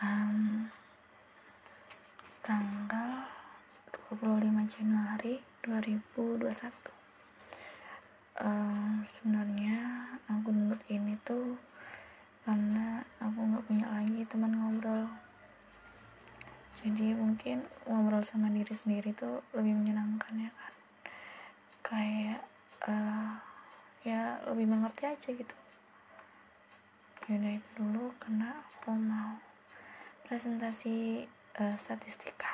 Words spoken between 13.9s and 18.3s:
lagi teman ngobrol. Jadi mungkin ngobrol